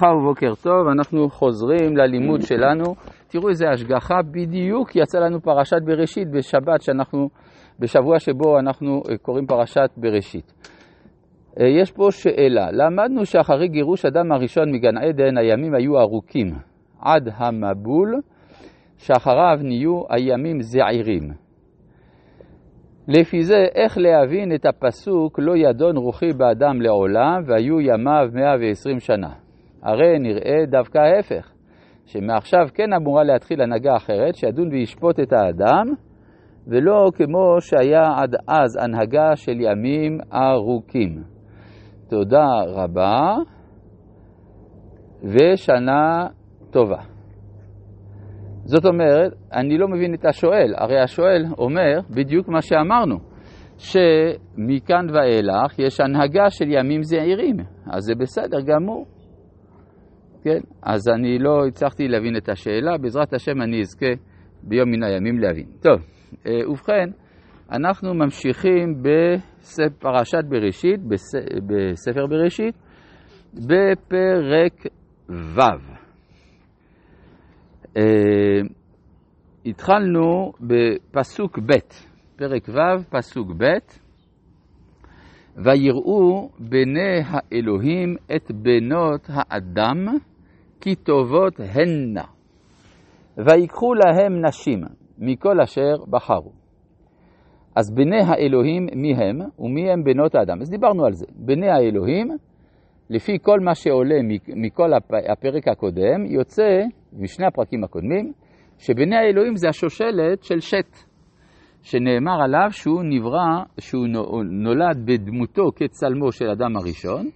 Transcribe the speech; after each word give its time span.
ברכה 0.00 0.14
ובוקר 0.16 0.54
טוב, 0.62 0.88
אנחנו 0.88 1.28
חוזרים 1.30 1.96
ללימוד 1.96 2.42
שלנו. 2.42 2.94
תראו 3.28 3.48
איזה 3.48 3.70
השגחה, 3.70 4.14
בדיוק 4.30 4.96
יצא 4.96 5.18
לנו 5.18 5.40
פרשת 5.40 5.82
בראשית 5.84 6.30
בשבת, 6.30 6.82
שאנחנו, 6.82 7.28
בשבוע 7.80 8.18
שבו 8.18 8.58
אנחנו 8.58 9.02
אה, 9.10 9.18
קוראים 9.18 9.46
פרשת 9.46 9.90
בראשית. 9.96 10.52
אה, 11.60 11.66
יש 11.66 11.92
פה 11.92 12.08
שאלה, 12.10 12.70
למדנו 12.72 13.26
שאחרי 13.26 13.68
גירוש 13.68 14.04
אדם 14.04 14.32
הראשון 14.32 14.72
מגן 14.72 14.98
עדן, 14.98 15.38
הימים 15.38 15.74
היו 15.74 16.00
ארוכים 16.00 16.46
עד 17.00 17.28
המבול, 17.36 18.20
שאחריו 18.96 19.58
נהיו 19.62 20.02
הימים 20.10 20.62
זעירים. 20.62 21.30
לפי 23.08 23.42
זה, 23.42 23.64
איך 23.74 23.98
להבין 23.98 24.54
את 24.54 24.66
הפסוק 24.66 25.38
לא 25.38 25.56
ידון 25.56 25.96
רוחי 25.96 26.32
באדם 26.32 26.80
לעולם 26.80 27.42
והיו 27.46 27.80
ימיו 27.80 28.28
120 28.32 29.00
שנה? 29.00 29.45
הרי 29.86 30.18
נראה 30.18 30.66
דווקא 30.66 30.98
ההפך, 30.98 31.52
שמעכשיו 32.06 32.66
כן 32.74 32.92
אמורה 32.92 33.24
להתחיל 33.24 33.62
הנהגה 33.62 33.96
אחרת, 33.96 34.34
שידון 34.34 34.68
וישפוט 34.68 35.20
את 35.20 35.32
האדם, 35.32 35.86
ולא 36.66 37.10
כמו 37.14 37.56
שהיה 37.60 38.02
עד 38.16 38.34
אז 38.48 38.76
הנהגה 38.82 39.36
של 39.36 39.60
ימים 39.60 40.18
ארוכים. 40.34 41.22
תודה 42.10 42.46
רבה 42.66 43.34
ושנה 45.22 46.26
טובה. 46.70 47.00
זאת 48.64 48.84
אומרת, 48.84 49.32
אני 49.52 49.78
לא 49.78 49.88
מבין 49.88 50.14
את 50.14 50.24
השואל, 50.24 50.74
הרי 50.76 51.00
השואל 51.00 51.44
אומר 51.58 52.00
בדיוק 52.10 52.48
מה 52.48 52.62
שאמרנו, 52.62 53.16
שמכאן 53.78 55.06
ואילך 55.14 55.78
יש 55.78 56.00
הנהגה 56.00 56.50
של 56.50 56.70
ימים 56.70 57.02
זעירים, 57.02 57.56
אז 57.90 58.02
זה 58.02 58.14
בסדר 58.14 58.60
גמור. 58.60 59.15
כן, 60.46 60.60
אז 60.82 61.08
אני 61.08 61.38
לא 61.38 61.66
הצלחתי 61.66 62.08
להבין 62.08 62.36
את 62.36 62.48
השאלה, 62.48 62.98
בעזרת 62.98 63.32
השם 63.32 63.62
אני 63.62 63.80
אזכה 63.80 64.12
ביום 64.62 64.90
מן 64.90 65.02
הימים 65.02 65.38
להבין. 65.38 65.66
טוב, 65.80 66.00
אה, 66.46 66.70
ובכן, 66.70 67.10
אנחנו 67.72 68.14
ממשיכים 68.14 69.02
בפרשת 69.02 70.44
בראשית, 70.48 71.00
בספר 71.66 72.26
בראשית, 72.26 72.74
בפרק 73.54 74.86
ו'. 75.28 75.60
Uh, 77.84 77.98
התחלנו 79.66 80.52
בפסוק 80.60 81.58
ב', 81.58 81.72
פרק 82.36 82.68
ו', 82.68 83.10
פסוק 83.10 83.48
ב', 83.58 83.64
ויראו 85.56 86.50
בני 86.58 87.20
האלוהים 87.26 88.16
את 88.36 88.52
בנות 88.52 89.26
האדם 89.28 90.06
כי 90.80 90.94
טובות 90.94 91.60
הנה, 91.60 92.24
ויקחו 93.36 93.94
להם 93.94 94.46
נשים 94.46 94.80
מכל 95.18 95.60
אשר 95.60 96.04
בחרו. 96.10 96.52
אז 97.76 97.94
בני 97.94 98.20
האלוהים 98.20 98.86
מי 98.96 99.14
הם 99.14 99.38
ומי 99.58 99.90
הם 99.90 100.04
בנות 100.04 100.34
האדם? 100.34 100.60
אז 100.60 100.70
דיברנו 100.70 101.04
על 101.04 101.12
זה. 101.12 101.26
בני 101.34 101.68
האלוהים, 101.70 102.28
לפי 103.10 103.38
כל 103.42 103.60
מה 103.60 103.74
שעולה 103.74 104.14
מכל 104.56 104.90
הפרק 105.30 105.68
הקודם, 105.68 106.26
יוצא 106.26 106.80
משני 107.12 107.46
הפרקים 107.46 107.84
הקודמים, 107.84 108.32
שבני 108.78 109.16
האלוהים 109.16 109.56
זה 109.56 109.68
השושלת 109.68 110.42
של 110.42 110.60
שת, 110.60 110.96
שנאמר 111.82 112.42
עליו 112.44 112.68
שהוא 112.70 113.02
נברא, 113.02 113.64
שהוא 113.80 114.06
נולד 114.44 115.06
בדמותו 115.06 115.62
כצלמו 115.76 116.32
של 116.32 116.50
אדם 116.50 116.76
הראשון, 116.76 117.26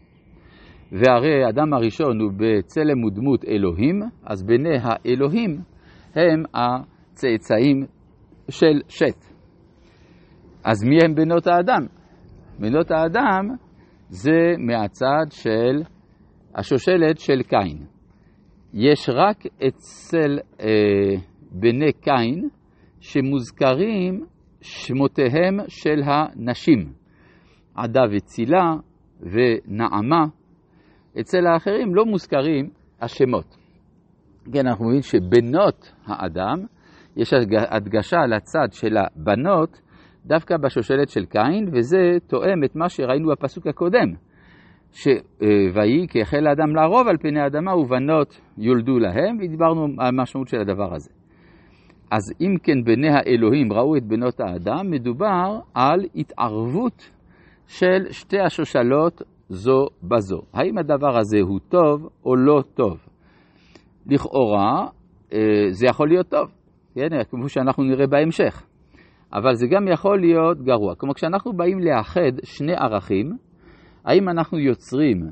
והרי 0.92 1.48
אדם 1.48 1.72
הראשון 1.72 2.20
הוא 2.20 2.33
בצלם 2.36 3.05
ודמות 3.05 3.44
אלוהים, 3.44 4.00
אז 4.27 4.42
בני 4.42 4.77
האלוהים 4.83 5.60
הם 6.14 6.42
הצאצאים 6.55 7.86
של 8.48 8.80
שת. 8.88 9.24
אז 10.64 10.84
מי 10.84 10.98
הם 11.04 11.14
בנות 11.14 11.47
האדם? 11.47 11.87
בנות 12.59 12.91
האדם 12.91 13.48
זה 14.09 14.54
מהצד 14.59 15.26
של 15.31 15.82
השושלת 16.54 17.19
של 17.19 17.43
קין. 17.43 17.87
יש 18.75 19.09
רק 19.09 19.37
אצל 19.66 20.38
אה, 20.60 20.66
בני 21.53 21.93
קין 21.93 22.48
שמוזכרים 23.00 24.25
שמותיהם 24.60 25.59
של 25.69 26.03
הנשים, 26.04 26.93
עדה 27.75 28.03
וצילה 28.12 28.75
ונעמה. 29.20 30.39
אצל 31.21 31.47
האחרים 31.47 31.94
לא 31.94 32.04
מוזכרים 32.04 32.71
השמות. 33.00 33.56
כן, 34.53 34.66
אנחנו 34.66 34.84
מבינים 34.84 35.03
שבנות 35.03 35.93
האדם, 36.06 36.59
יש 37.16 37.32
הדגשה 37.71 38.19
לצד 38.26 38.72
של 38.72 38.97
הבנות 38.97 39.81
דווקא 40.26 40.56
בשושלת 40.56 41.09
של 41.09 41.25
קין, 41.25 41.69
וזה 41.72 41.99
תואם 42.26 42.65
את 42.65 42.76
מה 42.76 42.88
שראינו 42.88 43.28
בפסוק 43.28 43.66
הקודם. 43.66 44.15
שויהי 44.93 46.06
כי 46.09 46.22
החל 46.22 46.47
האדם 46.47 46.75
לערוב 46.76 47.09
על 47.09 47.16
פני 47.16 47.41
האדמה 47.41 47.76
ובנות 47.76 48.41
יולדו 48.59 48.99
להם, 48.99 49.37
ודיברנו 49.41 49.84
על 49.99 50.06
המשמעות 50.06 50.49
של 50.49 50.60
הדבר 50.60 50.94
הזה. 50.94 51.10
אז 52.10 52.22
אם 52.41 52.54
כן 52.62 52.84
בני 52.84 53.09
האלוהים 53.09 53.72
ראו 53.72 53.97
את 53.97 54.04
בנות 54.04 54.41
האדם, 54.41 54.91
מדובר 54.91 55.60
על 55.75 56.00
התערבות 56.15 57.10
של 57.66 58.06
שתי 58.10 58.41
השושלות 58.41 59.22
זו 59.50 59.87
בזו. 60.03 60.41
האם 60.53 60.78
הדבר 60.78 61.19
הזה 61.19 61.41
הוא 61.41 61.61
טוב 61.69 62.09
או 62.25 62.37
לא 62.37 62.62
טוב? 62.75 62.99
לכאורה 64.06 64.87
אה, 65.33 65.38
זה 65.71 65.87
יכול 65.87 66.09
להיות 66.09 66.28
טוב, 66.28 66.49
כן? 66.94 67.09
כמו 67.31 67.49
שאנחנו 67.49 67.84
נראה 67.84 68.06
בהמשך. 68.06 68.66
אבל 69.33 69.55
זה 69.55 69.66
גם 69.66 69.88
יכול 69.88 70.21
להיות 70.21 70.62
גרוע. 70.62 70.94
כלומר, 70.94 71.15
כשאנחנו 71.15 71.53
באים 71.53 71.78
לאחד 71.78 72.33
שני 72.44 72.75
ערכים, 72.75 73.37
האם 74.05 74.28
אנחנו 74.28 74.59
יוצרים 74.59 75.31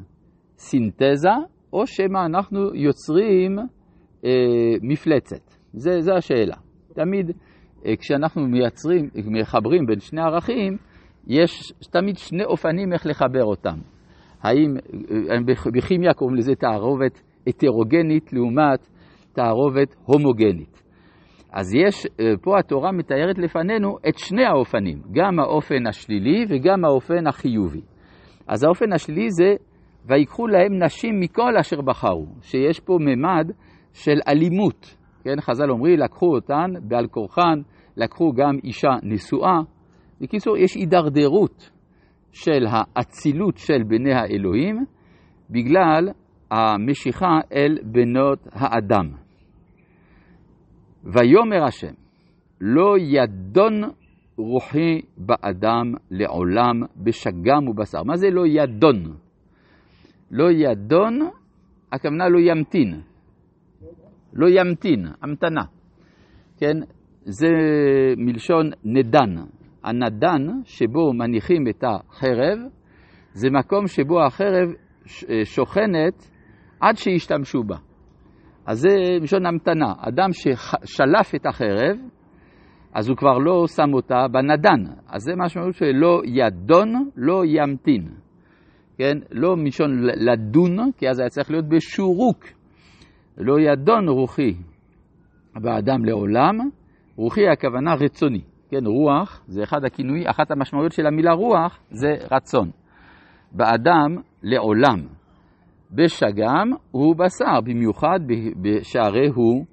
סינתזה, 0.58 1.30
או 1.72 1.86
שמא 1.86 2.26
אנחנו 2.26 2.74
יוצרים 2.74 3.58
אה, 4.24 4.30
מפלצת? 4.82 5.50
זה, 5.72 6.00
זה 6.00 6.14
השאלה. 6.14 6.56
תמיד 6.94 7.30
אה, 7.86 7.96
כשאנחנו 7.96 8.46
מייצרים, 8.46 9.10
מחברים 9.14 9.86
בין 9.86 10.00
שני 10.00 10.20
ערכים, 10.20 10.76
יש 11.26 11.72
תמיד 11.92 12.16
שני 12.16 12.44
אופנים 12.44 12.92
איך 12.92 13.06
לחבר 13.06 13.44
אותם. 13.44 13.78
האם, 14.42 14.76
אה, 15.30 15.36
בכימיה 15.72 16.14
קוראים 16.14 16.36
לזה 16.36 16.54
תערובת 16.54 17.22
הטרוגנית 17.46 18.32
לעומת 18.32 18.88
תערובת 19.32 19.94
הומוגנית. 20.04 20.82
אז 21.52 21.74
יש, 21.74 22.06
אה, 22.20 22.32
פה 22.42 22.58
התורה 22.58 22.92
מתארת 22.92 23.38
לפנינו 23.38 23.96
את 24.08 24.18
שני 24.18 24.44
האופנים, 24.44 24.98
גם 25.12 25.40
האופן 25.40 25.86
השלילי 25.86 26.44
וגם 26.48 26.84
האופן 26.84 27.26
החיובי. 27.26 27.80
אז 28.48 28.64
האופן 28.64 28.92
השלילי 28.92 29.30
זה, 29.30 29.54
ויקחו 30.06 30.46
להם 30.46 30.82
נשים 30.84 31.20
מכל 31.20 31.56
אשר 31.60 31.80
בחרו, 31.80 32.26
שיש 32.42 32.80
פה 32.80 32.98
ממד 33.00 33.52
של 33.92 34.18
אלימות. 34.28 34.96
כן, 35.24 35.40
חז"ל 35.40 35.70
אומרים, 35.70 35.98
לקחו 35.98 36.34
אותן 36.34 36.70
בעל 36.88 37.06
כורחן, 37.06 37.60
לקחו 37.96 38.32
גם 38.32 38.58
אישה 38.64 38.90
נשואה. 39.02 39.58
בקיצור, 40.20 40.56
יש 40.56 40.74
הידרדרות 40.74 41.70
של 42.32 42.66
האצילות 42.70 43.56
של 43.58 43.82
בני 43.82 44.12
האלוהים 44.12 44.84
בגלל 45.50 46.08
המשיכה 46.50 47.40
אל 47.52 47.78
בנות 47.82 48.38
האדם. 48.52 49.10
ויאמר 51.04 51.64
השם, 51.64 51.92
לא 52.60 52.94
ידון 52.98 53.82
רוחי 54.36 55.00
באדם 55.16 55.94
לעולם 56.10 56.82
בשגם 56.96 57.68
ובשר. 57.68 58.02
מה 58.02 58.16
זה 58.16 58.30
לא 58.30 58.46
ידון? 58.46 59.16
לא 60.30 60.50
ידון, 60.50 61.20
הכוונה 61.92 62.28
לא 62.28 62.38
ימתין. 62.38 63.00
לא 64.32 64.46
ימתין, 64.48 65.06
המתנה. 65.22 65.62
כן? 66.58 66.76
זה 67.24 67.48
מלשון 68.16 68.70
נדן. 68.84 69.34
הנדן 69.84 70.46
שבו 70.64 71.12
מניחים 71.12 71.68
את 71.68 71.84
החרב, 71.84 72.58
זה 73.32 73.50
מקום 73.50 73.86
שבו 73.86 74.24
החרב 74.24 74.68
שוכנת 75.44 76.30
עד 76.80 76.96
שישתמשו 76.96 77.62
בה. 77.62 77.76
אז 78.66 78.78
זה 78.78 78.88
מלשון 79.20 79.46
המתנה. 79.46 79.92
אדם 79.98 80.28
ששלף 80.32 81.34
את 81.34 81.46
החרב, 81.46 81.96
אז 82.94 83.08
הוא 83.08 83.16
כבר 83.16 83.38
לא 83.38 83.66
שם 83.66 83.94
אותה 83.94 84.28
בנדן. 84.32 84.84
אז 85.08 85.22
זה 85.22 85.32
משמעות 85.36 85.74
שלא 85.74 86.22
ידון, 86.24 87.10
לא 87.16 87.42
ימתין. 87.46 88.08
כן? 88.98 89.18
לא 89.30 89.56
מלשון 89.56 89.90
לדון, 90.02 90.92
כי 90.96 91.08
אז 91.08 91.18
היה 91.18 91.28
צריך 91.28 91.50
להיות 91.50 91.68
בשורוק. 91.68 92.44
לא 93.38 93.60
ידון 93.60 94.08
רוחי 94.08 94.54
באדם 95.54 96.04
לעולם, 96.04 96.58
רוחי 97.16 97.48
הכוונה 97.48 97.94
רצוני. 97.94 98.42
כן, 98.70 98.86
רוח 98.86 99.42
זה 99.46 99.62
אחד 99.62 99.84
הכינויים, 99.84 100.26
אחת 100.26 100.50
המשמעויות 100.50 100.92
של 100.92 101.06
המילה 101.06 101.32
רוח 101.32 101.78
זה 101.90 102.08
רצון. 102.30 102.70
באדם 103.52 104.16
לעולם. 104.42 105.06
בשגם 105.92 106.70
הוא 106.90 107.16
בשר, 107.16 107.60
במיוחד 107.64 108.20
שהרי 108.82 109.28
הוא 109.34 109.64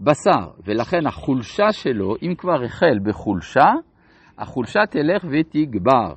בשר, 0.00 0.50
ולכן 0.66 1.06
החולשה 1.06 1.72
שלו, 1.72 2.14
אם 2.22 2.34
כבר 2.38 2.64
החל 2.64 2.98
בחולשה, 3.04 3.66
החולשה 4.38 4.80
תלך 4.90 5.24
ותגבר. 5.30 6.12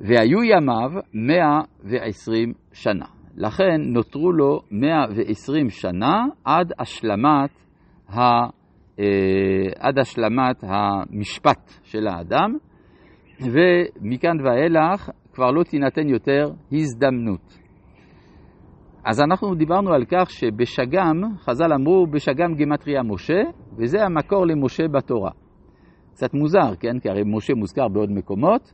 והיו 0.00 0.42
ימיו 0.42 0.90
120 1.14 2.52
שנה. 2.72 3.06
לכן 3.36 3.80
נותרו 3.80 4.32
לו 4.32 4.60
120 4.70 5.70
שנה 5.70 6.24
עד 6.44 6.72
השלמת, 6.78 7.50
ה, 8.08 8.20
עד 9.78 9.98
השלמת 9.98 10.56
המשפט 10.62 11.70
של 11.82 12.06
האדם, 12.06 12.56
ומכאן 13.40 14.46
ואילך 14.46 15.10
כבר 15.32 15.50
לא 15.50 15.62
תינתן 15.62 16.08
יותר 16.08 16.50
הזדמנות. 16.72 17.58
אז 19.04 19.20
אנחנו 19.20 19.54
דיברנו 19.54 19.92
על 19.92 20.04
כך 20.04 20.30
שבשגם, 20.30 21.22
חז"ל 21.38 21.72
אמרו, 21.72 22.06
בשגם 22.06 22.54
גמטריה 22.54 23.02
משה, 23.02 23.42
וזה 23.76 24.02
המקור 24.02 24.46
למשה 24.46 24.88
בתורה. 24.88 25.30
קצת 26.12 26.34
מוזר, 26.34 26.76
כן? 26.80 26.98
כי 26.98 27.08
הרי 27.08 27.22
משה 27.26 27.54
מוזכר 27.54 27.88
בעוד 27.88 28.10
מקומות, 28.10 28.72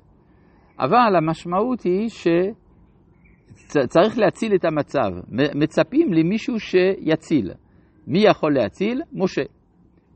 אבל 0.78 1.16
המשמעות 1.16 1.82
היא 1.82 2.08
שצריך 2.08 2.58
להציל 4.18 4.54
את 4.54 4.64
המצב. 4.64 5.10
מצפים 5.54 6.12
למישהו 6.12 6.60
שיציל. 6.60 7.50
מי 8.06 8.18
יכול 8.18 8.54
להציל? 8.54 9.02
משה. 9.12 9.42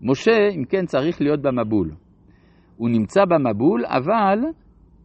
משה, 0.02 0.48
אם 0.56 0.64
כן, 0.64 0.86
צריך 0.86 1.20
להיות 1.20 1.42
במבול. 1.42 1.90
הוא 2.76 2.88
נמצא 2.90 3.24
במבול, 3.24 3.84
אבל 3.86 4.38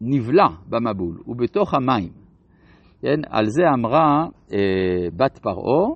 נבלע 0.00 0.48
במבול, 0.68 1.16
הוא 1.24 1.36
בתוך 1.36 1.74
המים. 1.74 2.10
כן? 3.02 3.20
על 3.30 3.46
זה 3.46 3.62
אמרה 3.74 4.26
אה, 4.52 5.08
בת 5.16 5.38
פרעה, 5.38 5.94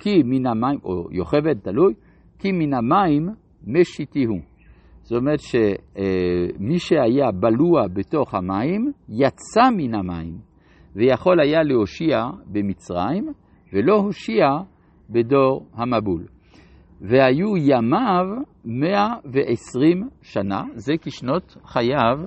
כי 0.00 0.22
מן 0.24 0.46
המים, 0.46 0.78
או 0.84 1.08
יוכבד, 1.10 1.58
תלוי, 1.62 1.94
כי 2.38 2.52
מן 2.52 2.74
המים 2.74 3.28
משיתיהו. 3.66 4.38
זאת 5.02 5.18
אומרת 5.18 5.40
שמי 5.40 6.78
שהיה 6.78 7.30
בלוע 7.32 7.88
בתוך 7.92 8.34
המים, 8.34 8.92
יצא 9.08 9.70
מן 9.76 9.94
המים, 9.94 10.38
ויכול 10.96 11.40
היה 11.40 11.62
להושיע 11.62 12.26
במצרים, 12.46 13.32
ולא 13.72 13.94
הושיע 13.94 14.46
בדור 15.10 15.66
המבול. 15.74 16.26
והיו 17.00 17.56
ימיו 17.56 18.26
120 18.64 20.08
שנה, 20.22 20.62
זה 20.74 20.92
כשנות 21.00 21.56
חייו 21.64 22.18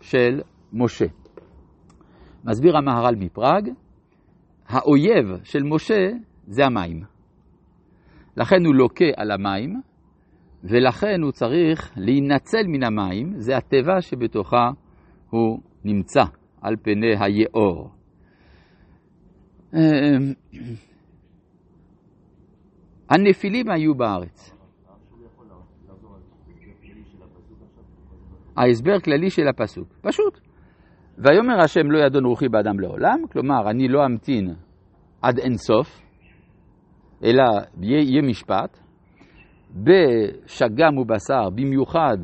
של 0.00 0.40
משה. 0.72 1.06
מסביר 2.44 2.76
המהר"ל 2.76 3.14
מפראג, 3.16 3.70
האויב 4.68 5.44
של 5.44 5.62
משה 5.62 6.08
זה 6.46 6.66
המים. 6.66 7.02
לכן 8.36 8.64
הוא 8.66 8.74
לוקה 8.74 9.04
על 9.16 9.30
המים, 9.30 9.80
ולכן 10.64 11.22
הוא 11.22 11.32
צריך 11.32 11.92
להינצל 11.96 12.66
מן 12.66 12.82
המים, 12.84 13.32
זה 13.36 13.56
הטבע 13.56 14.00
שבתוכה 14.00 14.70
הוא 15.30 15.60
נמצא 15.84 16.22
על 16.60 16.76
פני 16.82 17.14
היאור. 17.20 17.90
הנפילים 23.10 23.70
היו 23.70 23.94
בארץ. 23.94 24.52
ההסבר 28.56 29.00
כללי 29.00 29.30
של 29.30 29.48
הפסוק, 29.48 29.88
פשוט. 30.00 30.40
ויאמר 31.18 31.60
השם 31.60 31.90
לא 31.90 31.98
ידון 31.98 32.24
רוחי 32.24 32.48
באדם 32.48 32.80
לעולם, 32.80 33.18
כלומר 33.32 33.70
אני 33.70 33.88
לא 33.88 34.06
אמתין 34.06 34.54
עד 35.22 35.38
אינסוף, 35.38 36.02
אלא 37.24 37.44
יהיה 37.80 38.22
משפט, 38.22 38.78
בשגם 39.70 40.98
ובשר, 40.98 41.50
במיוחד 41.54 42.16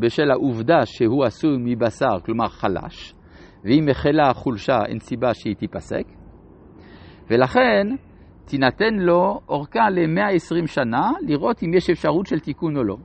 בשל 0.00 0.30
העובדה 0.30 0.86
שהוא 0.86 1.24
עשוי 1.24 1.56
מבשר, 1.58 2.20
כלומר 2.24 2.48
חלש, 2.48 3.14
ואם 3.64 3.88
החלה 3.90 4.30
החולשה 4.30 4.78
אין 4.86 4.98
סיבה 4.98 5.34
שהיא 5.34 5.56
תיפסק, 5.56 6.04
ולכן 7.30 7.86
תינתן 8.48 8.94
לו 8.94 9.40
אורכה 9.48 9.90
ל-120 9.90 10.66
שנה, 10.66 11.10
לראות 11.20 11.62
אם 11.62 11.74
יש 11.74 11.90
אפשרות 11.90 12.26
של 12.26 12.40
תיקון 12.40 12.76
או 12.76 12.84
לא. 12.84 12.96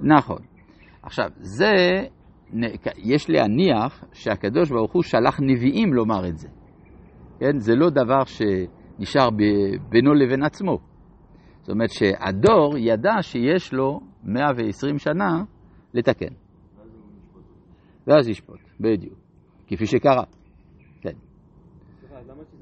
נכון. 0.00 0.38
עכשיו, 1.02 1.30
זה, 1.36 1.72
יש 2.96 3.30
להניח 3.30 4.04
שהקדוש 4.12 4.70
ברוך 4.70 4.92
הוא 4.92 5.02
שלח 5.02 5.40
נביאים 5.40 5.94
לומר 5.94 6.28
את 6.28 6.38
זה. 6.38 6.48
כן? 7.38 7.58
זה 7.58 7.74
לא 7.74 7.90
דבר 7.90 8.24
שנשאר 8.24 9.30
בינו 9.88 10.14
לבין 10.14 10.42
עצמו. 10.42 10.78
זאת 11.60 11.70
אומרת 11.70 11.90
שהדור 11.90 12.78
ידע 12.78 13.22
שיש 13.22 13.72
לו 13.72 14.00
120 14.24 14.98
שנה 14.98 15.42
לתקן. 15.94 16.34
ואז 18.06 18.28
ישפוט, 18.28 18.60
בדיוק. 18.80 19.18
כפי 19.66 19.86
שקרה. 19.86 20.24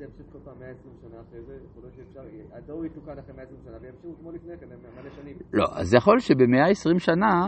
כן. 0.04 0.10
שזה 0.10 0.22
ימשיך 0.22 0.32
כל 0.32 0.38
פעם 0.44 0.58
120 0.60 0.94
שנה 1.02 1.20
אחרי 1.20 1.42
זה? 1.42 1.52
יכול 1.70 1.82
להיות 1.82 1.94
שאפשר, 1.94 2.20
הדור 2.56 2.84
יתוקן 2.84 3.18
אחרי 3.18 3.34
120 3.36 3.60
שנה 3.64 3.76
וימשיכו 3.80 4.14
כמו 4.20 4.30
לפני 4.32 4.58
כן, 4.58 4.66
מלא 4.66 5.10
שנים. 5.10 5.36
לא, 5.52 5.64
אז 5.72 5.94
יכול 5.94 6.18
שב-120 6.18 6.98
שנה 6.98 7.46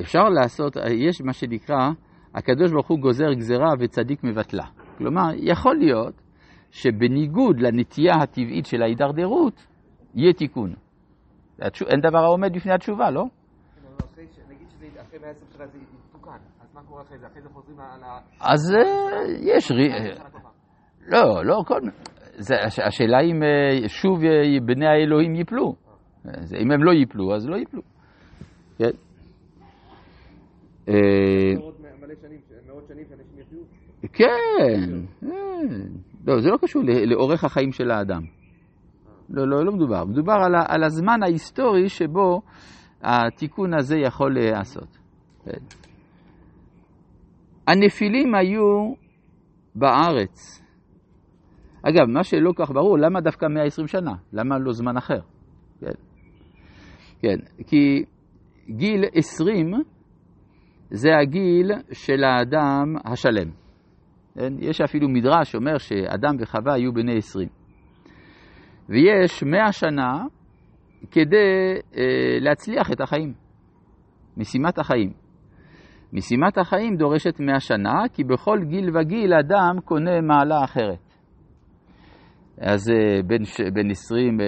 אפשר 0.00 0.28
לעשות, 0.28 0.76
יש 0.90 1.20
מה 1.20 1.32
שנקרא, 1.32 1.90
הקדוש 2.34 2.72
ברוך 2.72 2.88
הוא 2.88 2.98
גוזר 2.98 3.32
גזרה 3.32 3.68
וצדיק 3.80 4.24
מבטלה. 4.24 4.66
כלומר, 4.98 5.28
יכול 5.36 5.76
להיות 5.76 6.14
שבניגוד 6.70 7.60
לנטייה 7.60 8.14
הטבעית 8.22 8.66
של 8.66 8.82
ההידרדרות, 8.82 9.66
יהיה 10.14 10.32
תיקון. 10.32 10.74
אין 11.62 12.00
דבר 12.00 12.18
העומד 12.18 12.52
בפני 12.54 12.72
התשובה, 12.72 13.10
לא? 13.10 13.24
נגיד 14.48 14.68
שאחרי 14.94 15.18
120 15.18 15.50
שנה 15.56 15.66
זה 15.66 15.78
יתוקן, 15.78 16.38
אז 16.60 16.74
מה 16.74 16.80
קורה 16.88 17.02
אחרי 17.02 17.18
זה? 17.18 17.26
אחרי 17.26 17.42
זה 17.42 17.48
חוזרים 17.48 17.80
על 17.80 18.02
ה... 18.04 18.18
אז 18.40 18.60
יש... 19.40 19.72
לא, 21.08 21.44
לא, 21.44 21.62
כל... 21.66 21.80
השאלה 22.86 23.20
אם 23.20 23.42
שוב 23.88 24.20
בני 24.66 24.86
האלוהים 24.86 25.34
ייפלו. 25.34 25.74
אם 26.60 26.70
הם 26.70 26.84
לא 26.84 26.92
ייפלו, 26.92 27.34
אז 27.34 27.48
לא 27.48 27.56
ייפלו. 27.56 27.82
כן. 28.78 28.90
כן, 34.12 34.90
לא, 36.26 36.40
זה 36.40 36.50
לא 36.50 36.56
קשור 36.62 36.82
לאורך 37.06 37.44
החיים 37.44 37.72
של 37.72 37.90
האדם. 37.90 38.22
לא, 39.30 39.48
לא, 39.48 39.64
לא 39.64 39.72
מדובר. 39.72 40.04
מדובר 40.04 40.32
על, 40.32 40.54
על 40.68 40.84
הזמן 40.84 41.22
ההיסטורי 41.22 41.88
שבו 41.88 42.40
התיקון 43.02 43.74
הזה 43.78 43.96
יכול 43.98 44.34
להיעשות. 44.34 44.98
כן. 45.44 45.60
הנפילים 47.66 48.34
היו 48.34 48.94
בארץ. 49.74 50.62
אגב, 51.82 52.06
מה 52.08 52.24
שלא 52.24 52.52
כך 52.56 52.70
ברור, 52.70 52.98
למה 52.98 53.20
דווקא 53.20 53.46
120 53.46 53.86
שנה? 53.86 54.12
למה 54.32 54.58
לא 54.58 54.72
זמן 54.72 54.96
אחר? 54.96 55.20
כן. 55.80 55.90
כן, 57.22 57.36
כי 57.66 58.04
גיל 58.70 59.04
20 59.14 59.72
זה 60.90 61.08
הגיל 61.22 61.72
של 61.92 62.24
האדם 62.24 62.94
השלם. 63.04 63.50
כן? 64.34 64.52
יש 64.58 64.80
אפילו 64.80 65.08
מדרש 65.08 65.52
שאומר 65.52 65.78
שאדם 65.78 66.36
וחווה 66.40 66.74
היו 66.74 66.92
בני 66.92 67.16
20. 67.16 67.48
ויש 68.88 69.42
100 69.42 69.72
שנה 69.72 70.24
כדי 71.10 71.74
אה, 71.96 72.38
להצליח 72.40 72.92
את 72.92 73.00
החיים, 73.00 73.32
משימת 74.36 74.78
החיים. 74.78 75.12
משימת 76.12 76.58
החיים 76.58 76.96
דורשת 76.96 77.40
100 77.40 77.60
שנה, 77.60 78.02
כי 78.12 78.24
בכל 78.24 78.58
גיל 78.68 78.96
וגיל 78.96 79.34
אדם 79.34 79.80
קונה 79.84 80.20
מעלה 80.20 80.64
אחרת. 80.64 81.07
אז 82.60 82.90
אה, 82.90 83.22
בין, 83.22 83.42
בין 83.72 83.90
20 83.90 84.40
אה, 84.40 84.46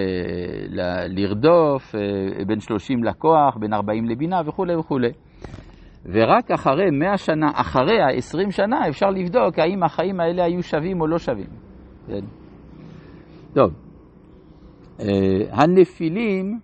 לרדוף, 1.08 1.94
אה, 1.94 2.44
בין 2.44 2.60
30 2.60 3.04
לכוח, 3.04 3.56
בין 3.60 3.72
40 3.72 4.04
לבינה 4.08 4.40
וכולי 4.46 4.76
וכולי. 4.76 5.12
ורק 6.04 6.50
אחרי 6.50 6.90
100 6.90 7.16
שנה, 7.16 7.50
אחרי 7.54 8.00
ה-20 8.00 8.50
שנה, 8.50 8.88
אפשר 8.88 9.10
לבדוק 9.10 9.58
האם 9.58 9.82
החיים 9.82 10.20
האלה 10.20 10.44
היו 10.44 10.62
שווים 10.62 11.00
או 11.00 11.06
לא 11.06 11.18
שווים. 11.18 11.50
כן. 12.06 12.24
טוב, 13.54 13.70
הנפילים 15.50 16.58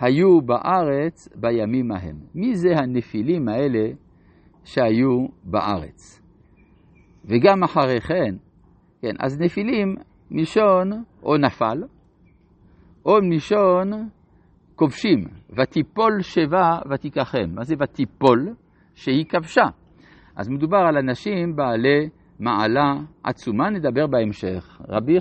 היו 0.00 0.40
בארץ 0.40 1.28
בימים 1.36 1.92
ההם. 1.92 2.16
מי 2.34 2.54
זה 2.54 2.68
הנפילים 2.76 3.48
האלה 3.48 3.88
שהיו 4.64 5.26
בארץ? 5.44 6.22
וגם 7.24 7.62
אחרי 7.62 8.00
כן, 8.00 8.34
כן, 9.02 9.14
אז 9.20 9.40
נפילים 9.40 9.94
מלשון 10.30 11.04
או 11.22 11.36
נפל, 11.36 11.82
או 13.06 13.12
מלשון 13.22 14.08
כובשים, 14.76 15.24
ותיפול 15.58 16.22
שבה 16.22 16.78
ותיקחם. 16.90 17.50
מה 17.54 17.64
זה 17.64 17.74
ותיפול? 17.80 18.54
שהיא 18.94 19.24
כבשה. 19.28 19.64
אז 20.36 20.48
מדובר 20.48 20.78
על 20.78 20.96
אנשים 20.96 21.56
בעלי 21.56 22.08
מעלה 22.40 22.94
עצומה 23.24 23.70
נדבר 23.70 24.06
בהמשך. 24.06 24.80
רבי 24.88 25.20